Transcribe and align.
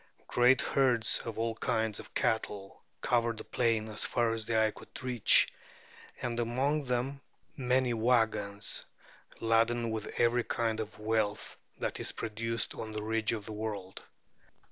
Great 0.27 0.63
herds 0.63 1.19
of 1.25 1.37
all 1.37 1.53
kinds 1.57 1.99
of 1.99 2.15
cattle 2.15 2.81
covered 3.01 3.37
the 3.37 3.43
plain 3.43 3.87
as 3.87 4.03
far 4.03 4.33
as 4.33 4.45
the 4.47 4.59
eye 4.59 4.71
could 4.71 4.89
reach, 5.03 5.47
and 6.23 6.39
among 6.39 6.85
them 6.85 7.21
many 7.55 7.93
wagons, 7.93 8.83
laden 9.41 9.91
with 9.91 10.07
every 10.19 10.43
kind 10.43 10.79
of 10.79 10.97
wealth 10.97 11.55
that 11.77 11.99
is 11.99 12.13
produced 12.13 12.73
on 12.73 12.89
the 12.89 13.03
ridge 13.03 13.31
of 13.31 13.45
the 13.45 13.53
world. 13.53 14.03